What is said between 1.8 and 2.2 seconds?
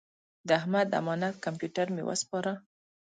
مې